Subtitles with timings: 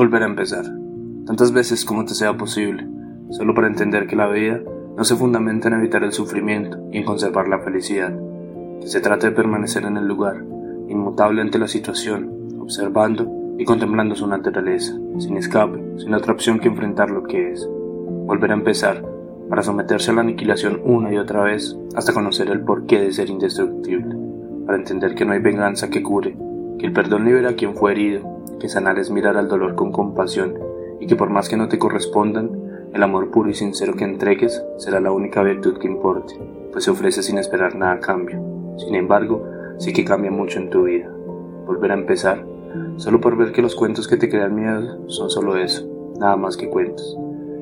[0.00, 0.64] volver a empezar,
[1.26, 2.88] tantas veces como te sea posible,
[3.28, 4.58] solo para entender que la vida
[4.96, 8.18] no se fundamenta en evitar el sufrimiento y en conservar la felicidad,
[8.80, 10.42] que se trata de permanecer en el lugar,
[10.88, 16.68] inmutable ante la situación, observando y contemplando su naturaleza, sin escape, sin otra opción que
[16.68, 17.68] enfrentar lo que es,
[18.24, 19.04] volver a empezar,
[19.50, 23.28] para someterse a la aniquilación una y otra vez hasta conocer el porqué de ser
[23.28, 24.16] indestructible,
[24.64, 26.38] para entender que no hay venganza que cure,
[26.80, 29.92] que el perdón libera a quien fue herido que sanar es mirar al dolor con
[29.92, 30.58] compasión
[30.98, 32.50] y que por más que no te correspondan,
[32.92, 36.34] el amor puro y sincero que entregues será la única virtud que importe,
[36.72, 38.42] pues se ofrece sin esperar nada a cambio.
[38.78, 39.46] Sin embargo,
[39.78, 41.10] sí que cambia mucho en tu vida.
[41.66, 42.44] Volver a empezar,
[42.96, 45.86] solo por ver que los cuentos que te crean miedo son solo eso,
[46.18, 47.16] nada más que cuentos.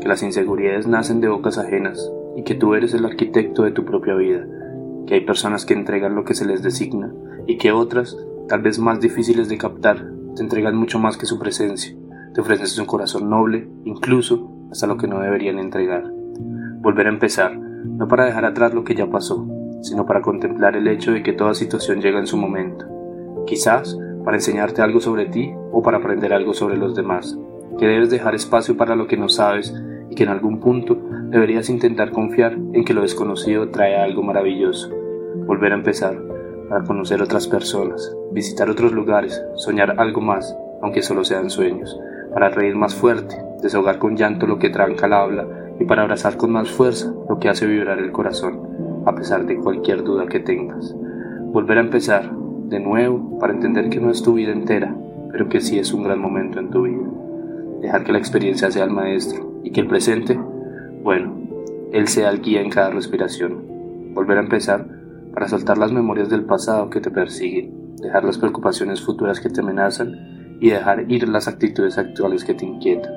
[0.00, 3.84] Que las inseguridades nacen de bocas ajenas y que tú eres el arquitecto de tu
[3.84, 4.46] propia vida.
[5.06, 7.14] Que hay personas que entregan lo que se les designa
[7.46, 8.16] y que otras,
[8.52, 11.96] tal vez más difíciles de captar, te entregan mucho más que su presencia,
[12.34, 16.04] te ofreces un corazón noble, incluso hasta lo que no deberían entregar.
[16.82, 19.48] Volver a empezar, no para dejar atrás lo que ya pasó,
[19.80, 22.84] sino para contemplar el hecho de que toda situación llega en su momento.
[23.46, 27.38] Quizás para enseñarte algo sobre ti o para aprender algo sobre los demás,
[27.78, 29.74] que debes dejar espacio para lo que no sabes
[30.10, 30.98] y que en algún punto
[31.30, 34.90] deberías intentar confiar en que lo desconocido trae algo maravilloso.
[35.46, 36.31] Volver a empezar,
[36.72, 42.00] para conocer otras personas, visitar otros lugares, soñar algo más, aunque solo sean sueños,
[42.32, 45.46] para reír más fuerte, desahogar con llanto lo que tranca el habla
[45.78, 49.58] y para abrazar con más fuerza lo que hace vibrar el corazón, a pesar de
[49.58, 50.96] cualquier duda que tengas.
[51.52, 52.32] Volver a empezar,
[52.70, 54.96] de nuevo, para entender que no es tu vida entera,
[55.30, 57.06] pero que sí es un gran momento en tu vida.
[57.82, 60.40] Dejar que la experiencia sea el maestro y que el presente,
[61.02, 61.36] bueno,
[61.92, 64.14] él sea el guía en cada respiración.
[64.14, 65.01] Volver a empezar
[65.32, 69.60] para soltar las memorias del pasado que te persiguen, dejar las preocupaciones futuras que te
[69.60, 73.12] amenazan y dejar ir las actitudes actuales que te inquietan.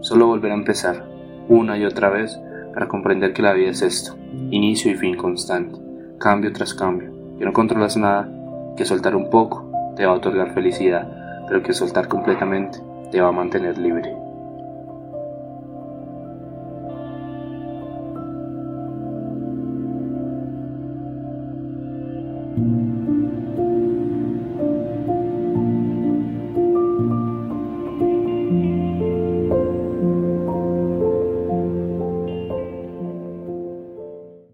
[0.00, 1.06] Solo volver a empezar,
[1.48, 2.38] una y otra vez,
[2.72, 4.16] para comprender que la vida es esto,
[4.50, 5.78] inicio y fin constante,
[6.18, 8.30] cambio tras cambio, que no controlas nada,
[8.76, 12.78] que soltar un poco te va a otorgar felicidad, pero que soltar completamente
[13.10, 14.29] te va a mantener libre.